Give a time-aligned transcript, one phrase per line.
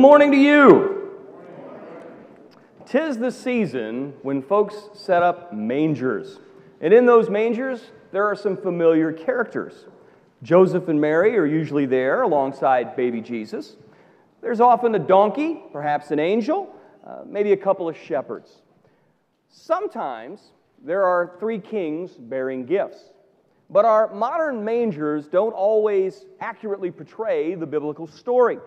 [0.00, 1.10] morning to you.
[2.86, 6.38] Tis the season when folks set up mangers.
[6.80, 9.86] And in those mangers, there are some familiar characters.
[10.42, 13.76] Joseph and Mary are usually there alongside baby Jesus.
[14.40, 16.74] There's often a donkey, perhaps an angel,
[17.06, 18.62] uh, maybe a couple of shepherds.
[19.50, 23.12] Sometimes there are three kings bearing gifts.
[23.68, 28.58] But our modern mangers don't always accurately portray the biblical story.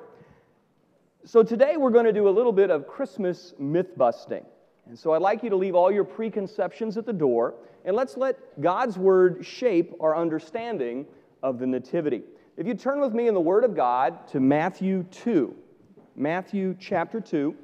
[1.25, 4.43] So today we're going to do a little bit of Christmas myth busting.
[4.89, 7.53] And so I'd like you to leave all your preconceptions at the door
[7.85, 11.05] and let's let God's word shape our understanding
[11.41, 12.23] of the Nativity.
[12.57, 15.55] If you turn with me in the Word of God to Matthew 2,
[16.17, 17.55] Matthew chapter 2.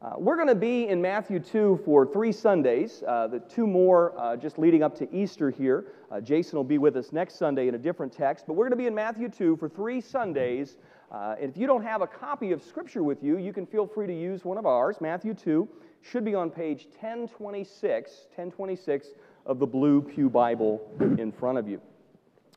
[0.00, 4.18] Uh, we're going to be in Matthew 2 for three Sundays, uh, the two more
[4.18, 5.88] uh, just leading up to Easter here.
[6.10, 8.70] Uh, Jason will be with us next Sunday in a different text, but we're going
[8.70, 10.78] to be in Matthew 2 for three Sundays
[11.10, 14.06] uh, if you don't have a copy of Scripture with you, you can feel free
[14.06, 14.96] to use one of ours.
[15.00, 15.68] Matthew 2
[16.02, 19.08] should be on page 1026, 1026
[19.44, 20.80] of the Blue Pew Bible
[21.18, 21.80] in front of you.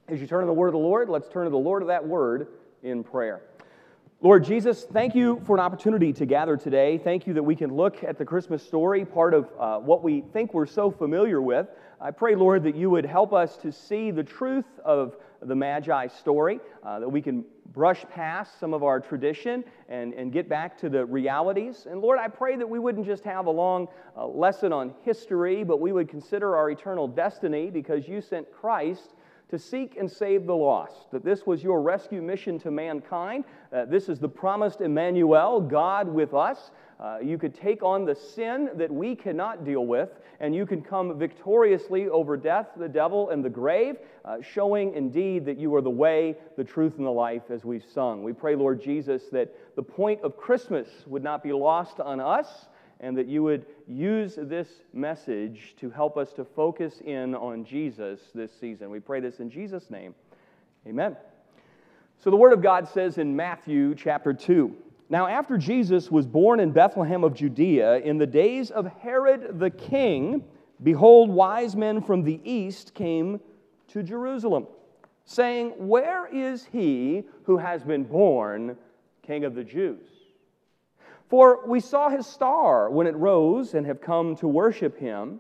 [0.08, 1.88] As you turn to the Word of the Lord, let's turn to the Lord of
[1.88, 2.48] that Word
[2.84, 3.42] in prayer.
[4.22, 6.98] Lord Jesus, thank you for an opportunity to gather today.
[6.98, 10.22] Thank you that we can look at the Christmas story, part of uh, what we
[10.22, 11.68] think we're so familiar with.
[12.00, 16.08] I pray, Lord, that you would help us to see the truth of the Magi
[16.08, 20.78] story, uh, that we can brush past some of our tradition and, and get back
[20.80, 21.88] to the realities.
[21.90, 25.64] And Lord, I pray that we wouldn't just have a long uh, lesson on history,
[25.64, 29.16] but we would consider our eternal destiny because you sent Christ
[29.50, 31.12] to seek and save the lost.
[31.12, 33.46] That this was your rescue mission to mankind.
[33.72, 36.72] Uh, this is the promised Emmanuel, God with us.
[37.04, 40.10] Uh, you could take on the sin that we cannot deal with,
[40.40, 45.44] and you can come victoriously over death, the devil, and the grave, uh, showing indeed
[45.44, 48.24] that you are the way, the truth, and the life, as we've sung.
[48.24, 52.68] We pray, Lord Jesus, that the point of Christmas would not be lost on us,
[53.02, 58.22] and that you would use this message to help us to focus in on Jesus
[58.34, 58.90] this season.
[58.90, 60.16] We pray this in Jesus' name.
[60.88, 61.18] Amen.
[62.24, 64.74] So the Word of God says in Matthew chapter 2
[65.10, 69.70] Now, after Jesus was born in Bethlehem of Judea, in the days of Herod the
[69.70, 70.44] king,
[70.82, 73.40] behold, wise men from the east came
[73.90, 74.68] to Jerusalem,
[75.26, 78.78] saying, Where is he who has been born
[79.22, 80.08] King of the Jews?
[81.30, 85.40] For we saw his star when it rose and have come to worship him.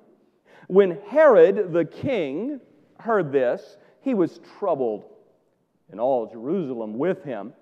[0.68, 2.60] When Herod the king
[3.00, 5.06] heard this, he was troubled,
[5.92, 7.54] and all Jerusalem with him.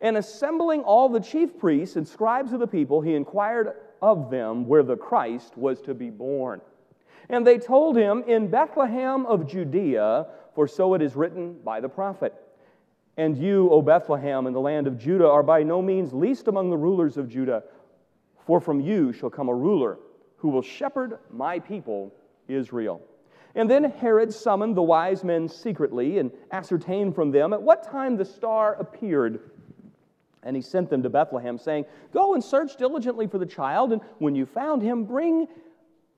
[0.00, 4.66] And assembling all the chief priests and scribes of the people, he inquired of them
[4.66, 6.60] where the Christ was to be born.
[7.28, 11.88] And they told him, In Bethlehem of Judea, for so it is written by the
[11.88, 12.34] prophet.
[13.16, 16.70] And you, O Bethlehem, in the land of Judah, are by no means least among
[16.70, 17.64] the rulers of Judah.
[18.46, 19.98] For from you shall come a ruler
[20.36, 22.12] who will shepherd my people,
[22.46, 23.00] Israel.
[23.54, 28.16] And then Herod summoned the wise men secretly and ascertained from them at what time
[28.16, 29.50] the star appeared.
[30.46, 34.00] And he sent them to Bethlehem, saying, Go and search diligently for the child, and
[34.18, 35.48] when you found him, bring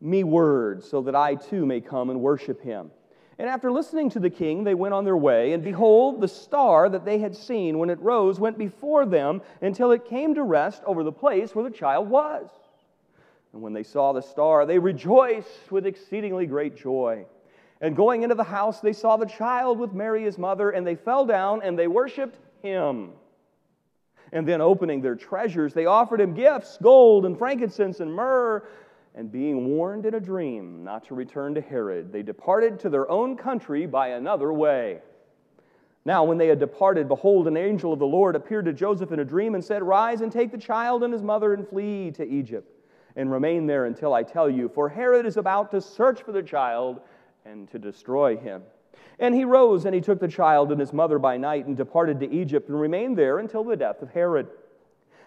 [0.00, 2.91] me word, so that I too may come and worship him.
[3.39, 6.91] And after listening to the king, they went on their way, and behold, the star
[6.91, 10.83] that they had seen when it rose went before them until it came to rest
[10.84, 12.50] over the place where the child was.
[13.53, 17.25] And when they saw the star, they rejoiced with exceedingly great joy.
[17.81, 20.97] And going into the house, they saw the child with Mary his mother, and they
[20.97, 23.12] fell down and they worshiped him.
[24.33, 28.66] And then, opening their treasures, they offered him gifts gold and frankincense and myrrh
[29.15, 33.11] and being warned in a dream not to return to Herod, they departed to their
[33.11, 35.00] own country by another way.
[36.05, 39.19] Now, when they had departed, behold, an angel of the Lord appeared to Joseph in
[39.19, 42.25] a dream and said, Rise and take the child and his mother and flee to
[42.25, 42.72] Egypt,
[43.16, 46.43] and remain there until I tell you, for Herod is about to search for the
[46.43, 47.00] child
[47.45, 48.62] and to destroy him.
[49.18, 52.20] And he rose and he took the child and his mother by night and departed
[52.20, 54.48] to Egypt and remained there until the death of Herod.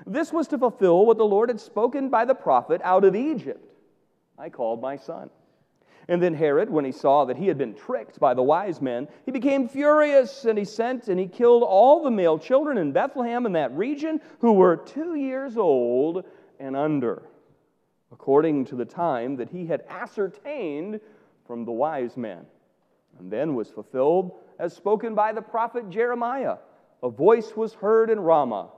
[0.06, 3.64] This was to fulfill what the Lord had spoken by the prophet out of Egypt.
[4.38, 5.30] I called my son.
[6.08, 9.08] And then Herod, when he saw that he had been tricked by the wise men,
[9.26, 13.46] he became furious and he sent and he killed all the male children in Bethlehem
[13.46, 16.26] in that region who were two years old
[16.60, 17.24] and under,
[18.12, 21.00] according to the time that he had ascertained
[21.46, 22.46] from the wise men.
[23.22, 26.58] And then was fulfilled, as spoken by the prophet Jeremiah
[27.04, 28.70] a voice was heard in Ramah,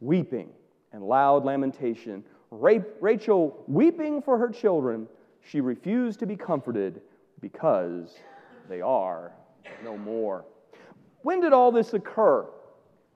[0.00, 0.50] weeping
[0.92, 5.08] and loud lamentation Rachel weeping for her children,
[5.42, 7.00] she refused to be comforted
[7.40, 8.16] because
[8.68, 9.32] they are
[9.84, 10.44] no more.
[11.22, 12.46] When did all this occur?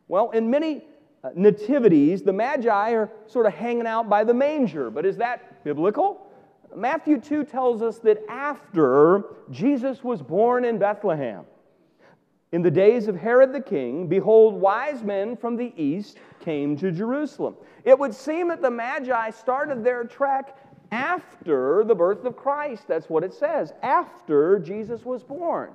[0.09, 0.85] Well, in many
[1.23, 4.91] uh, nativities, the Magi are sort of hanging out by the manger.
[4.91, 6.27] But is that biblical?
[6.77, 11.45] Matthew 2 tells us that after Jesus was born in Bethlehem,
[12.53, 16.91] in the days of Herod the king, behold, wise men from the east came to
[16.91, 17.55] Jerusalem.
[17.85, 20.57] It would seem that the Magi started their trek
[20.91, 22.89] after the birth of Christ.
[22.89, 23.73] That's what it says.
[23.83, 25.71] After Jesus was born,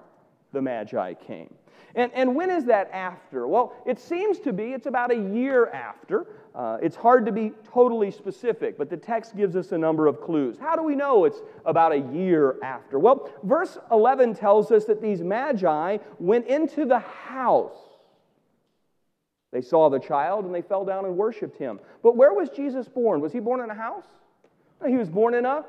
[0.52, 1.54] the Magi came.
[1.96, 3.48] And, and when is that after?
[3.48, 6.28] Well, it seems to be it's about a year after.
[6.54, 10.22] Uh, it's hard to be totally specific, but the text gives us a number of
[10.22, 10.58] clues.
[10.60, 13.00] How do we know it's about a year after?
[13.00, 17.78] Well, verse 11 tells us that these magi went into the house.
[19.54, 21.80] They saw the child and they fell down and worshiped him.
[22.04, 23.22] But where was Jesus born?
[23.22, 24.04] Was he born in a house?
[24.82, 25.64] No, he was born in a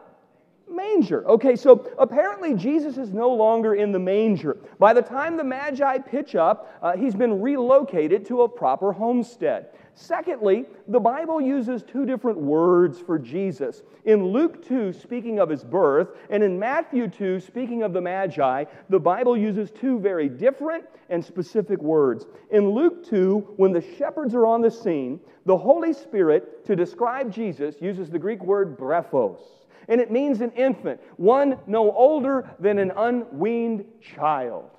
[0.68, 1.26] manger.
[1.28, 4.56] Okay, so apparently Jesus is no longer in the manger.
[4.78, 9.68] By the time the Magi pitch up, uh, he's been relocated to a proper homestead.
[9.94, 13.82] Secondly, the Bible uses two different words for Jesus.
[14.04, 18.64] In Luke 2, speaking of his birth, and in Matthew 2, speaking of the Magi,
[18.90, 22.26] the Bible uses two very different and specific words.
[22.50, 27.32] In Luke 2, when the shepherds are on the scene, the Holy Spirit, to describe
[27.32, 29.40] Jesus, uses the Greek word brephos
[29.88, 34.70] and it means an infant, one no older than an unweaned child.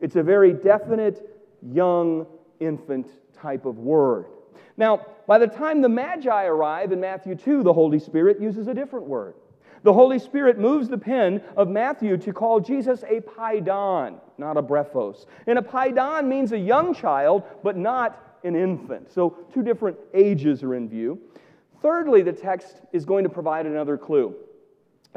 [0.00, 1.28] It's a very definite
[1.62, 2.26] young
[2.60, 4.26] infant type of word.
[4.76, 8.74] Now, by the time the Magi arrive in Matthew 2, the Holy Spirit uses a
[8.74, 9.34] different word.
[9.82, 14.62] The Holy Spirit moves the pen of Matthew to call Jesus a paidion, not a
[14.62, 15.26] brephos.
[15.46, 19.10] And a paidion means a young child, but not an infant.
[19.12, 21.20] So, two different ages are in view.
[21.80, 24.34] Thirdly, the text is going to provide another clue.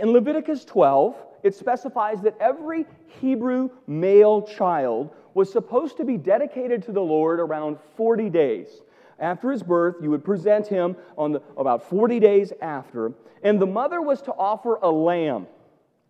[0.01, 2.87] In Leviticus 12, it specifies that every
[3.21, 8.81] Hebrew male child was supposed to be dedicated to the Lord around 40 days.
[9.19, 13.13] After his birth, you would present him on the, about 40 days after,
[13.43, 15.45] and the mother was to offer a lamb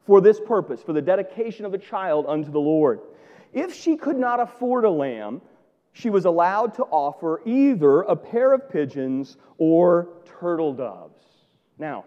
[0.05, 3.01] for this purpose, for the dedication of the child unto the Lord.
[3.51, 5.41] If she could not afford a lamb,
[5.91, 10.07] she was allowed to offer either a pair of pigeons or
[10.39, 11.25] turtle doves.
[11.77, 12.05] Now,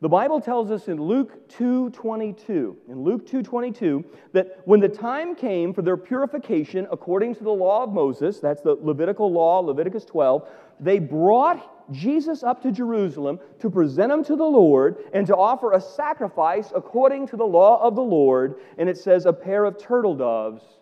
[0.00, 5.72] the Bible tells us in Luke 2:22, in Luke 2:22 that when the time came
[5.72, 10.48] for their purification according to the law of Moses, that's the Levitical law, Leviticus 12,
[10.78, 15.72] they brought Jesus up to Jerusalem to present him to the Lord and to offer
[15.72, 19.78] a sacrifice according to the law of the Lord, and it says a pair of
[19.78, 20.78] turtle doves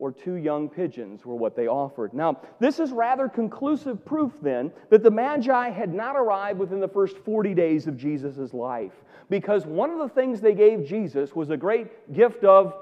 [0.00, 2.12] or two young pigeons were what they offered.
[2.14, 6.88] Now, this is rather conclusive proof then that the Magi had not arrived within the
[6.88, 8.94] first 40 days of Jesus' life,
[9.28, 12.74] because one of the things they gave Jesus was a great gift of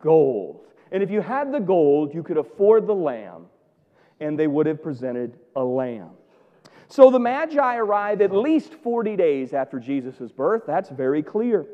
[0.00, 0.66] gold.
[0.90, 3.46] And if you had the gold, you could afford the lamb,
[4.20, 6.10] and they would have presented a lamb.
[6.88, 10.62] So the Magi arrived at least 40 days after Jesus' birth.
[10.66, 11.66] That's very clear.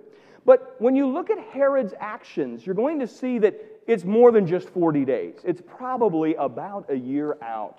[0.45, 4.46] But when you look at Herod's actions, you're going to see that it's more than
[4.46, 5.37] just 40 days.
[5.44, 7.79] It's probably about a year out.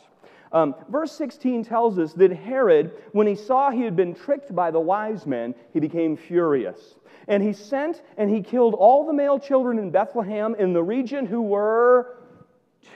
[0.51, 4.69] Um, verse 16 tells us that Herod, when he saw he had been tricked by
[4.69, 6.95] the wise men, he became furious.
[7.27, 11.25] And he sent and he killed all the male children in Bethlehem in the region
[11.25, 12.17] who were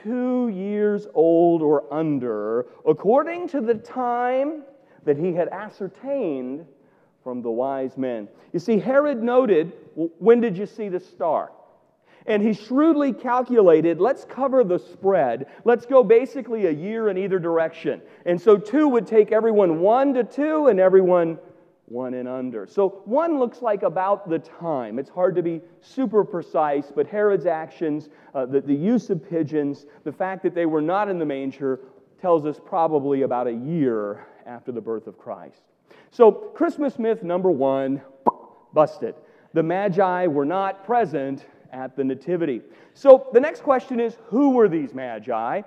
[0.02, 4.62] two years old or under, according to the time
[5.04, 6.66] that he had ascertained
[7.24, 8.28] from the wise men.
[8.52, 11.50] You see, Herod noted, when did you see the star?
[12.28, 15.46] And he shrewdly calculated, let's cover the spread.
[15.64, 18.02] Let's go basically a year in either direction.
[18.26, 21.38] And so two would take everyone one to two and everyone
[21.86, 22.66] one and under.
[22.66, 24.98] So one looks like about the time.
[24.98, 29.86] It's hard to be super precise, but Herod's actions, uh, the, the use of pigeons,
[30.04, 31.80] the fact that they were not in the manger,
[32.20, 35.62] tells us probably about a year after the birth of Christ.
[36.10, 38.02] So, Christmas myth number one
[38.74, 39.14] busted.
[39.54, 42.62] The Magi were not present at the Nativity.
[42.94, 45.62] So the next question is who were these Magi?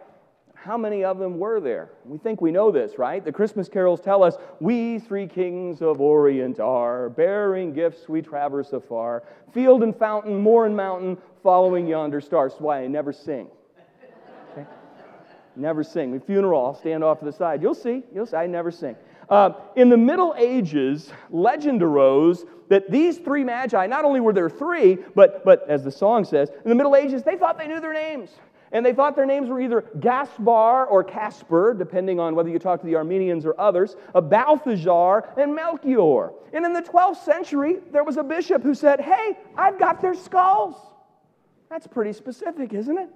[0.55, 1.89] How many of them were there?
[2.05, 3.25] We think we know this, right?
[3.25, 8.71] The Christmas carols tell us, We three kings of Orient are, bearing gifts we traverse
[8.71, 12.47] afar, field and fountain, moor and mountain, following yonder star.
[12.47, 13.47] That's why I never sing.
[14.51, 14.67] Okay?
[15.55, 16.13] Never sing.
[16.15, 17.63] At funeral, I'll stand off to the side.
[17.63, 18.03] You'll see.
[18.13, 18.37] You'll see.
[18.37, 18.95] I never sing.
[19.31, 24.49] Uh, in the Middle Ages, legend arose that these three magi, not only were there
[24.49, 27.79] three, but, but as the song says, in the Middle Ages, they thought they knew
[27.79, 28.29] their names.
[28.73, 32.81] And they thought their names were either Gaspar or Casper, depending on whether you talk
[32.81, 36.31] to the Armenians or others, Balthazar and Melchior.
[36.51, 40.13] And in the 12th century, there was a bishop who said, Hey, I've got their
[40.13, 40.75] skulls.
[41.69, 43.09] That's pretty specific, isn't it?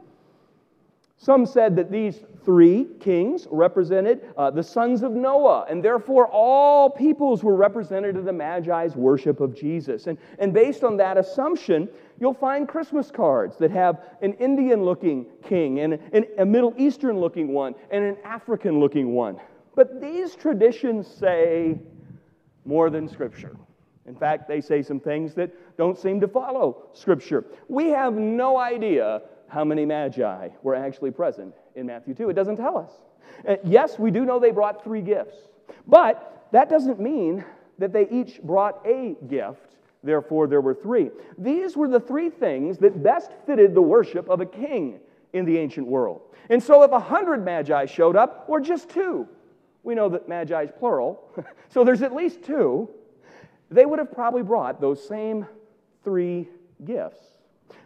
[1.17, 6.89] Some said that these three kings represented uh, the sons of Noah, and therefore all
[6.89, 10.07] peoples were represented in the Magi's worship of Jesus.
[10.07, 15.25] And, and based on that assumption, you'll find Christmas cards that have an Indian looking
[15.43, 19.39] king, and, and a Middle Eastern looking one, and an African looking one.
[19.75, 21.79] But these traditions say
[22.65, 23.55] more than Scripture.
[24.05, 27.45] In fact, they say some things that don't seem to follow Scripture.
[27.67, 32.29] We have no idea how many magi were actually present in Matthew 2.
[32.29, 32.91] It doesn't tell us.
[33.47, 35.35] Uh, yes, we do know they brought three gifts,
[35.87, 37.43] but that doesn't mean
[37.77, 39.75] that they each brought a gift.
[40.03, 41.09] Therefore, there were three.
[41.37, 44.99] These were the three things that best fitted the worship of a king
[45.33, 46.21] in the ancient world.
[46.49, 49.27] And so, if a hundred magi showed up, or just two,
[49.83, 51.27] we know that magi is plural,
[51.69, 52.89] so there's at least two,
[53.71, 55.47] they would have probably brought those same
[56.03, 56.47] three
[56.83, 57.34] gifts.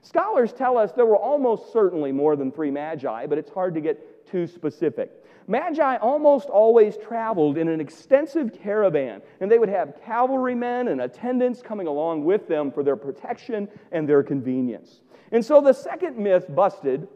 [0.01, 3.81] Scholars tell us there were almost certainly more than three magi, but it's hard to
[3.81, 5.11] get too specific.
[5.47, 11.61] Magi almost always traveled in an extensive caravan, and they would have cavalrymen and attendants
[11.61, 15.01] coming along with them for their protection and their convenience.
[15.31, 17.07] And so the second myth busted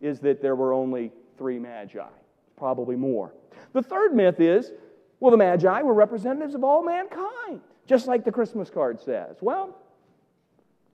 [0.00, 2.08] is that there were only three magi,
[2.56, 3.32] probably more.
[3.72, 4.72] The third myth is
[5.20, 9.36] well, the magi were representatives of all mankind, just like the Christmas card says.
[9.40, 9.78] Well,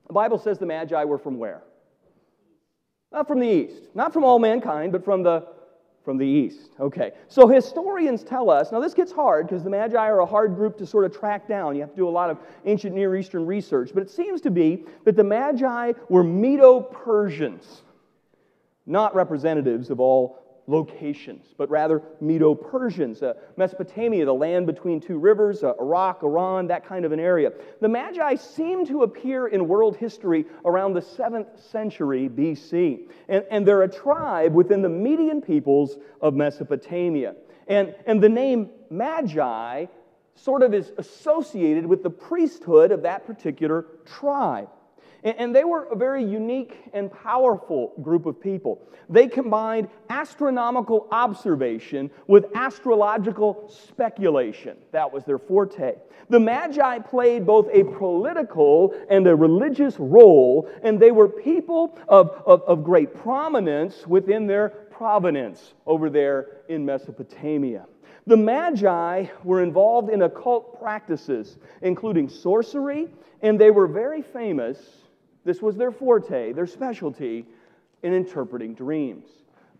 [0.06, 1.62] the Bible says the Magi were from where?
[3.12, 3.88] Not from the east.
[3.94, 5.46] Not from all mankind, but from the
[6.04, 6.72] from the east.
[6.80, 7.12] Okay.
[7.28, 10.76] So historians tell us, now this gets hard because the Magi are a hard group
[10.78, 11.74] to sort of track down.
[11.74, 14.50] You have to do a lot of ancient Near Eastern research, but it seems to
[14.50, 17.82] be that the Magi were Medo Persians,
[18.86, 20.41] not representatives of all
[20.72, 26.66] locations, but rather Medo Persians, uh, Mesopotamia, the land between two rivers, uh, Iraq, Iran,
[26.66, 27.52] that kind of an area.
[27.80, 33.68] The Magi seem to appear in world history around the 7th century BC, and, and
[33.68, 37.36] they're a tribe within the Median peoples of Mesopotamia.
[37.68, 39.86] And, and the name Magi
[40.34, 44.68] sort of is associated with the priesthood of that particular tribe.
[45.24, 48.82] And they were a very unique and powerful group of people.
[49.08, 54.76] They combined astronomical observation with astrological speculation.
[54.90, 55.94] That was their forte.
[56.28, 62.42] The Magi played both a political and a religious role, and they were people of,
[62.44, 67.86] of, of great prominence within their provenance over there in Mesopotamia.
[68.26, 73.08] The Magi were involved in occult practices, including sorcery,
[73.40, 75.01] and they were very famous
[75.44, 77.46] this was their forte, their specialty
[78.02, 79.26] in interpreting dreams.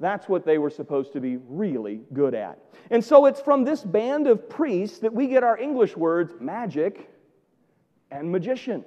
[0.01, 2.59] That's what they were supposed to be really good at.
[2.91, 7.09] And so it's from this band of priests that we get our English words magic
[8.11, 8.85] and magician.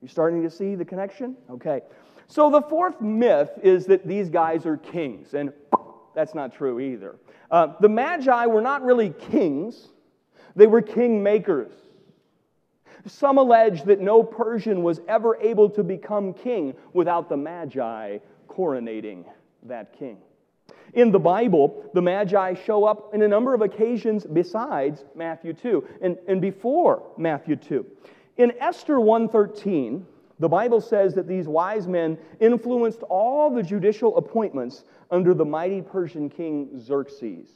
[0.00, 1.36] You starting to see the connection?
[1.50, 1.82] Okay.
[2.28, 5.52] So the fourth myth is that these guys are kings, and
[6.14, 7.16] that's not true either.
[7.50, 9.88] Uh, the Magi were not really kings,
[10.56, 11.72] they were king makers.
[13.06, 18.18] Some allege that no Persian was ever able to become king without the Magi
[18.48, 19.24] coronating
[19.64, 20.18] that king.
[20.94, 25.88] In the Bible, the Magi show up in a number of occasions besides Matthew 2
[26.02, 27.86] and, and before Matthew 2.
[28.36, 30.06] In Esther 113,
[30.38, 35.80] the Bible says that these wise men influenced all the judicial appointments under the mighty
[35.80, 37.48] Persian king Xerxes.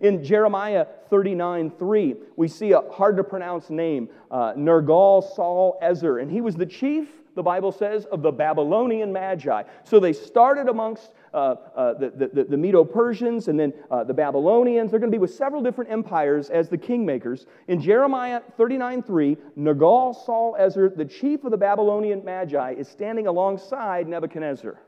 [0.00, 6.18] In Jeremiah 39 3, we see a hard to pronounce name, uh, Nergal Saul Ezer,
[6.18, 9.62] and he was the chief, the Bible says, of the Babylonian Magi.
[9.84, 14.14] So they started amongst uh, uh, the, the, the Medo Persians and then uh, the
[14.14, 14.90] Babylonians.
[14.90, 17.46] They're going to be with several different empires as the kingmakers.
[17.68, 23.26] In Jeremiah 39 3, Nergal Saul Ezer, the chief of the Babylonian Magi, is standing
[23.26, 24.80] alongside Nebuchadnezzar.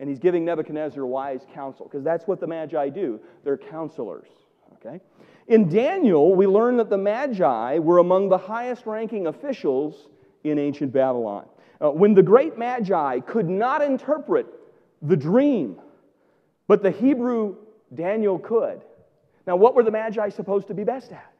[0.00, 3.20] And he's giving Nebuchadnezzar wise counsel, because that's what the Magi do.
[3.44, 4.28] They're counselors.
[4.84, 5.00] Okay?
[5.48, 10.08] In Daniel, we learn that the Magi were among the highest ranking officials
[10.44, 11.46] in ancient Babylon.
[11.80, 14.46] Uh, when the great Magi could not interpret
[15.02, 15.80] the dream,
[16.68, 17.56] but the Hebrew
[17.94, 18.82] Daniel could.
[19.46, 21.32] Now, what were the Magi supposed to be best at?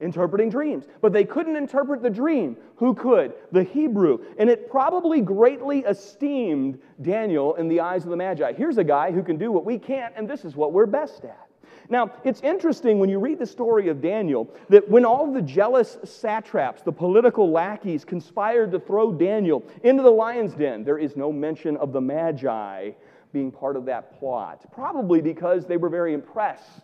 [0.00, 0.84] Interpreting dreams.
[1.00, 2.56] But they couldn't interpret the dream.
[2.76, 3.34] Who could?
[3.52, 4.18] The Hebrew.
[4.38, 8.52] And it probably greatly esteemed Daniel in the eyes of the Magi.
[8.54, 11.24] Here's a guy who can do what we can't, and this is what we're best
[11.24, 11.45] at.
[11.88, 15.98] Now, it's interesting when you read the story of Daniel that when all the jealous
[16.04, 21.32] satraps, the political lackeys, conspired to throw Daniel into the lion's den, there is no
[21.32, 22.90] mention of the Magi
[23.32, 24.64] being part of that plot.
[24.72, 26.82] Probably because they were very impressed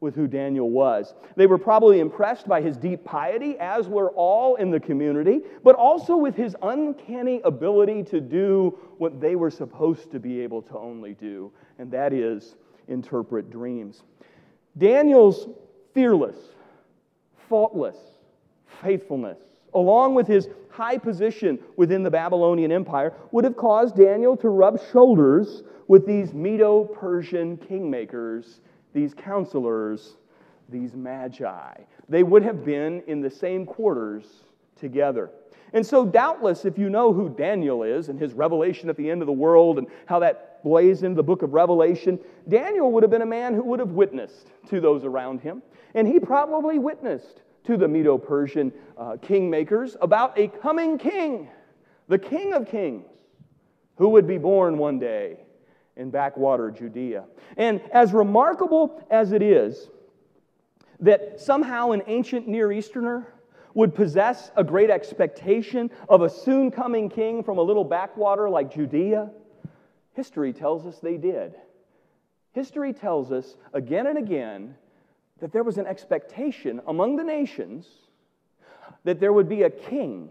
[0.00, 1.14] with who Daniel was.
[1.36, 5.76] They were probably impressed by his deep piety, as were all in the community, but
[5.76, 10.76] also with his uncanny ability to do what they were supposed to be able to
[10.76, 12.56] only do, and that is
[12.88, 14.02] interpret dreams.
[14.78, 15.48] Daniel's
[15.94, 16.36] fearless,
[17.48, 17.96] faultless
[18.82, 19.38] faithfulness,
[19.74, 24.80] along with his high position within the Babylonian Empire, would have caused Daniel to rub
[24.90, 28.60] shoulders with these Medo Persian kingmakers
[28.92, 30.16] these counselors,
[30.68, 31.74] these magi.
[32.08, 34.26] They would have been in the same quarters
[34.82, 35.30] together.
[35.72, 39.22] And so, doubtless, if you know who Daniel is and his revelation at the end
[39.22, 43.10] of the world and how that blaze into the book of Revelation, Daniel would have
[43.10, 45.62] been a man who would have witnessed to those around him.
[45.94, 51.48] And he probably witnessed to the Medo Persian uh, kingmakers about a coming king,
[52.08, 53.06] the king of kings,
[53.96, 55.38] who would be born one day
[55.96, 57.24] in backwater Judea.
[57.56, 59.88] And as remarkable as it is
[61.00, 63.32] that somehow an ancient Near Easterner
[63.74, 68.72] would possess a great expectation of a soon coming king from a little backwater like
[68.72, 69.30] Judea,
[70.14, 71.54] history tells us they did.
[72.52, 74.74] History tells us again and again
[75.40, 77.86] that there was an expectation among the nations
[79.04, 80.30] that there would be a king,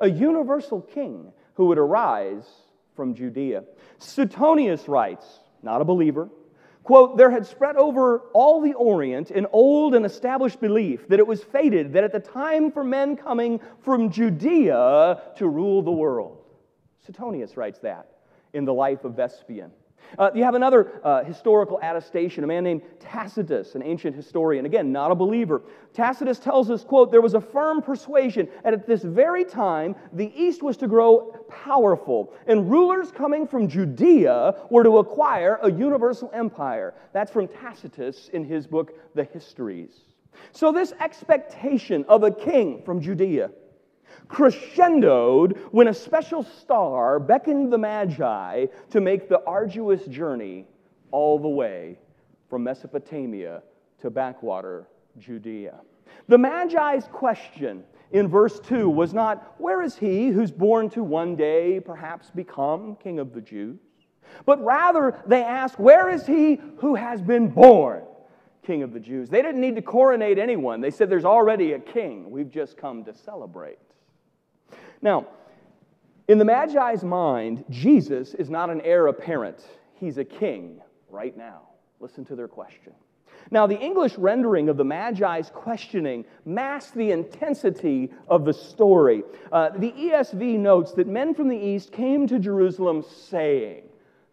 [0.00, 2.48] a universal king, who would arise
[2.96, 3.64] from Judea.
[3.98, 5.26] Suetonius writes,
[5.62, 6.28] not a believer,
[6.90, 11.26] quote, there had spread over all the Orient an old and established belief that it
[11.26, 16.38] was fated that at the time for men coming from Judea to rule the world.
[17.06, 18.08] Suetonius writes that
[18.54, 19.70] in the life of Vespasian.
[20.18, 24.92] Uh, you have another uh, historical attestation, a man named Tacitus, an ancient historian, again,
[24.92, 25.62] not a believer.
[25.92, 30.32] Tacitus tells us, quote, there was a firm persuasion and at this very time the
[30.40, 36.30] East was to grow powerful, and rulers coming from Judea were to acquire a universal
[36.32, 36.94] empire.
[37.12, 39.92] That's from Tacitus in his book, The Histories.
[40.52, 43.50] So, this expectation of a king from Judea
[44.30, 50.66] crescendoed when a special star beckoned the Magi to make the arduous journey
[51.10, 51.98] all the way
[52.48, 53.62] from Mesopotamia
[54.00, 54.86] to backwater
[55.18, 55.80] Judea.
[56.28, 61.36] The Magi's question in verse 2 was not, Where is he who's born to one
[61.36, 63.78] day perhaps become king of the Jews?
[64.46, 68.04] But rather, they ask, Where is he who has been born
[68.64, 69.28] king of the Jews?
[69.28, 70.80] They didn't need to coronate anyone.
[70.80, 72.30] They said, There's already a king.
[72.30, 73.78] We've just come to celebrate.
[75.02, 75.26] Now,
[76.28, 79.58] in the Magi's mind, Jesus is not an heir apparent,
[79.94, 81.62] he's a king right now.
[81.98, 82.92] Listen to their question.
[83.50, 89.22] Now, the English rendering of the Magi's questioning masks the intensity of the story.
[89.50, 93.82] Uh, the ESV notes that men from the east came to Jerusalem saying,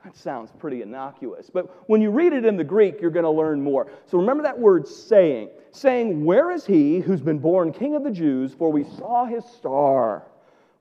[0.03, 3.30] that sounds pretty innocuous, but when you read it in the Greek, you're going to
[3.30, 3.91] learn more.
[4.06, 5.49] So remember that word saying.
[5.71, 8.53] Saying, Where is he who's been born king of the Jews?
[8.53, 10.23] For we saw his star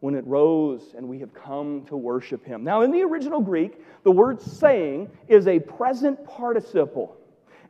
[0.06, 2.62] when it rose and we have come to worship him.
[2.62, 7.16] Now, in the original Greek, the word saying is a present participle.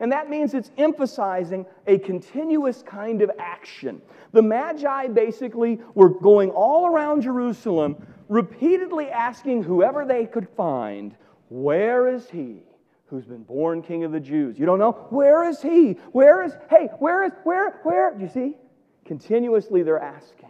[0.01, 4.03] And that means it's emphasizing a continuous kind of action.
[4.33, 11.17] The Magi basically were going all around Jerusalem, repeatedly asking whoever they could find,
[11.49, 12.65] Where is he
[13.07, 14.59] who's been born king of the Jews?
[14.59, 14.93] You don't know?
[15.09, 15.93] Where is he?
[16.13, 18.15] Where is, hey, where is, where, where?
[18.21, 18.59] You see?
[19.07, 20.46] Continuously they're asking.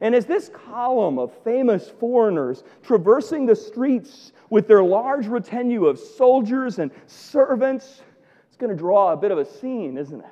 [0.00, 5.98] And as this column of famous foreigners traversing the streets with their large retinue of
[5.98, 8.02] soldiers and servants,
[8.46, 10.26] it's going to draw a bit of a scene, isn't it?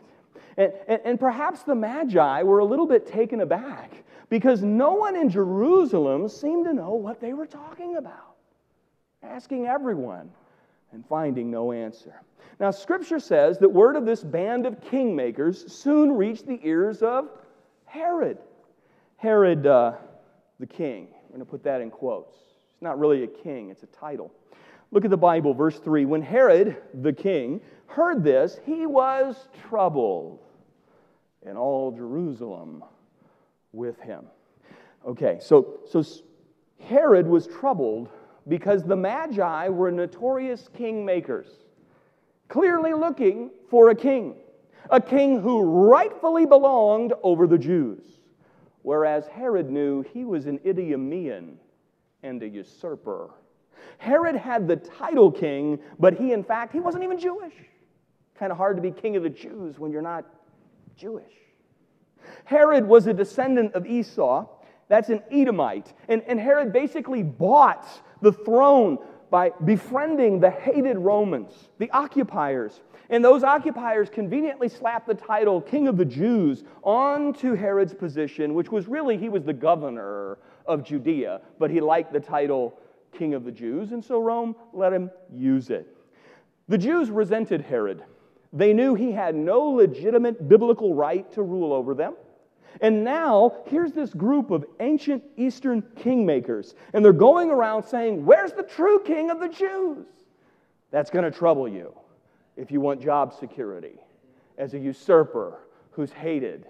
[0.57, 3.93] And, and, and, perhaps the Magi were a little bit taken aback
[4.31, 8.37] because no one in Jerusalem seemed to know what they were talking about,
[9.23, 10.31] asking everyone
[10.93, 12.15] and finding no answer.
[12.59, 17.29] Now, Scripture says that word of this band of kingmakers soon reached the ears of
[17.85, 18.39] Herod.
[19.17, 19.93] Herod uh,
[20.61, 21.09] the king.
[21.25, 22.37] We're going to put that in quotes.
[22.37, 24.33] It's not really a king, it's a title.
[24.93, 26.05] Look at the Bible, verse 3.
[26.05, 30.41] When Herod the king heard this, he was troubled,
[31.45, 32.85] and all Jerusalem
[33.73, 34.27] with him.
[35.07, 36.05] Okay, so, so
[36.81, 38.11] Herod was troubled
[38.49, 41.47] because the Magi were notorious kingmakers,
[42.49, 44.37] clearly looking for a king,
[44.91, 48.03] a king who rightfully belonged over the Jews
[48.87, 51.59] whereas Herod knew he was an Idumean
[52.23, 53.31] and a usurper.
[53.99, 57.53] Herod had the title king, but he, in fact, he wasn't even Jewish.
[58.37, 60.25] Kind of hard to be king of the Jews when you're not
[60.97, 61.33] Jewish.
[62.45, 64.47] Herod was a descendant of Esau.
[64.87, 65.93] That's an Edomite.
[66.09, 67.89] And, and Herod basically bought
[68.23, 68.99] the throne
[69.31, 72.81] by befriending the hated Romans, the occupiers.
[73.11, 78.71] And those occupiers conveniently slapped the title King of the Jews onto Herod's position, which
[78.71, 82.79] was really, he was the governor of Judea, but he liked the title
[83.13, 85.87] King of the Jews, and so Rome let him use it.
[86.69, 88.05] The Jews resented Herod.
[88.53, 92.15] They knew he had no legitimate biblical right to rule over them.
[92.81, 98.53] And now, here's this group of ancient Eastern kingmakers, and they're going around saying, Where's
[98.53, 100.07] the true king of the Jews?
[100.91, 101.95] That's going to trouble you
[102.57, 103.99] if you want job security
[104.59, 105.61] as a usurper
[105.91, 106.67] who's hated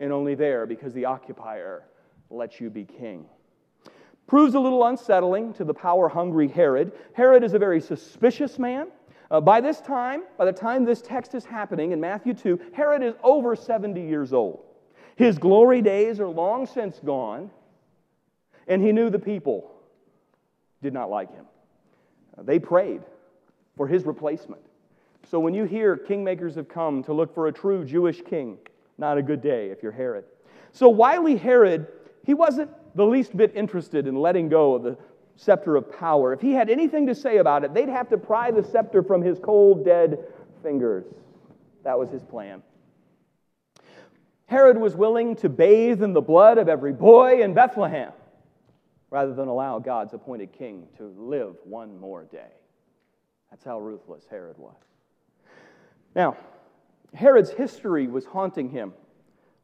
[0.00, 1.84] and only there because the occupier
[2.30, 3.26] lets you be king.
[4.26, 6.92] Proves a little unsettling to the power hungry Herod.
[7.12, 8.88] Herod is a very suspicious man.
[9.30, 13.02] Uh, by this time, by the time this text is happening in Matthew 2, Herod
[13.02, 14.65] is over 70 years old.
[15.16, 17.50] His glory days are long since gone,
[18.68, 19.72] and he knew the people
[20.82, 21.46] did not like him.
[22.36, 23.00] Uh, they prayed
[23.76, 24.62] for his replacement.
[25.28, 28.58] So when you hear kingmakers have come to look for a true Jewish king,
[28.98, 30.24] not a good day if you're Herod.
[30.72, 31.88] So wily Herod,
[32.24, 34.98] he wasn't the least bit interested in letting go of the
[35.36, 36.32] scepter of power.
[36.32, 39.22] If he had anything to say about it, they'd have to pry the scepter from
[39.22, 40.18] his cold, dead
[40.62, 41.04] fingers.
[41.84, 42.62] That was his plan.
[44.46, 48.12] Herod was willing to bathe in the blood of every boy in Bethlehem
[49.10, 52.52] rather than allow God's appointed king to live one more day.
[53.50, 54.76] That's how ruthless Herod was.
[56.14, 56.36] Now,
[57.14, 58.92] Herod's history was haunting him,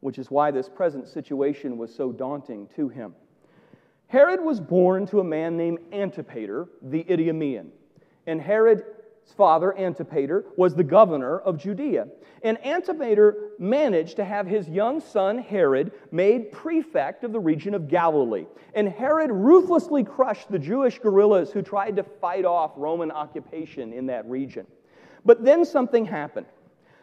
[0.01, 3.15] which is why this present situation was so daunting to him.
[4.07, 7.71] Herod was born to a man named Antipater, the Idumean.
[8.27, 8.83] And Herod's
[9.37, 12.09] father, Antipater, was the governor of Judea.
[12.43, 17.89] And Antipater managed to have his young son, Herod, made prefect of the region of
[17.89, 18.47] Galilee.
[18.75, 24.07] And Herod ruthlessly crushed the Jewish guerrillas who tried to fight off Roman occupation in
[24.07, 24.67] that region.
[25.25, 26.47] But then something happened.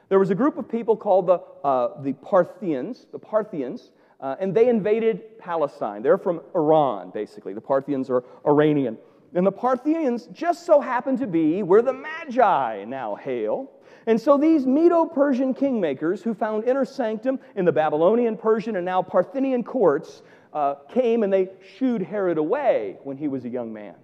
[0.10, 4.54] There was a group of people called the, uh, the Parthians, the Parthians, uh, and
[4.54, 6.02] they invaded Palestine.
[6.02, 7.54] They're from Iran, basically.
[7.54, 8.98] The Parthians are Iranian.
[9.36, 13.70] And the Parthians just so happened to be where the Magi now hail.
[14.08, 18.86] And so these Medo Persian kingmakers who found inner sanctum in the Babylonian, Persian, and
[18.86, 23.72] now Parthian courts uh, came and they shooed Herod away when he was a young
[23.72, 23.96] man.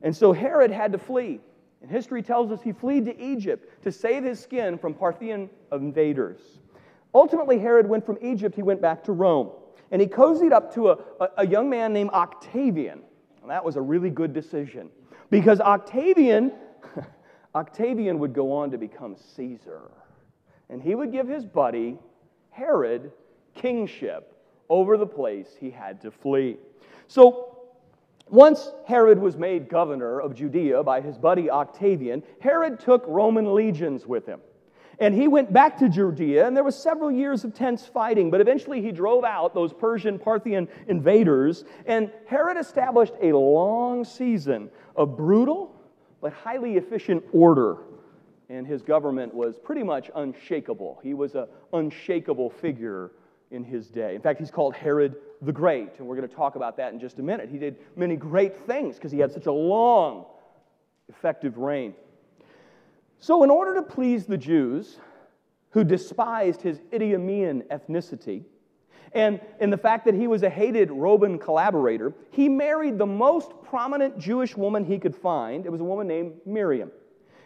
[0.00, 1.40] And so Herod had to flee.
[1.82, 6.40] And history tells us he fled to Egypt to save his skin from Parthian invaders.
[7.14, 9.50] Ultimately, Herod went from Egypt, he went back to Rome.
[9.90, 13.02] And he cozied up to a, a, a young man named Octavian.
[13.42, 14.88] And that was a really good decision
[15.30, 16.52] because Octavian,
[17.54, 19.90] Octavian would go on to become Caesar.
[20.70, 21.98] And he would give his buddy,
[22.50, 23.12] Herod,
[23.54, 24.34] kingship
[24.68, 26.56] over the place he had to flee.
[27.08, 27.58] So
[28.30, 34.06] once Herod was made governor of Judea by his buddy Octavian, Herod took Roman legions
[34.06, 34.40] with him.
[34.98, 38.40] And he went back to Judea, and there was several years of tense fighting, but
[38.40, 45.16] eventually he drove out those Persian Parthian invaders, and Herod established a long season of
[45.16, 45.74] brutal
[46.20, 47.78] but highly efficient order.
[48.48, 51.00] And his government was pretty much unshakable.
[51.02, 53.10] He was an unshakable figure
[53.50, 54.14] in his day.
[54.14, 57.00] In fact, he's called Herod the Great, and we're going to talk about that in
[57.00, 57.48] just a minute.
[57.48, 60.26] He did many great things because he had such a long,
[61.08, 61.94] effective reign.
[63.22, 64.98] So, in order to please the Jews,
[65.70, 68.42] who despised his Idumean ethnicity,
[69.12, 73.52] and in the fact that he was a hated Roman collaborator, he married the most
[73.62, 75.64] prominent Jewish woman he could find.
[75.64, 76.90] It was a woman named Miriam.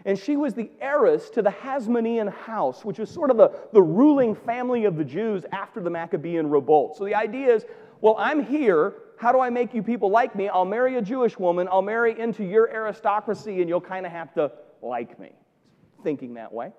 [0.07, 3.83] And she was the heiress to the Hasmonean house, which was sort of the, the
[3.83, 6.97] ruling family of the Jews after the Maccabean revolt.
[6.97, 7.67] So the idea is
[8.01, 8.95] well, I'm here.
[9.19, 10.49] How do I make you people like me?
[10.49, 14.33] I'll marry a Jewish woman, I'll marry into your aristocracy, and you'll kind of have
[14.35, 15.33] to like me
[16.07, 16.71] thinking that way.